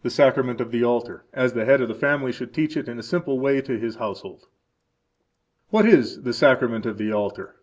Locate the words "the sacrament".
0.00-0.62, 6.22-6.86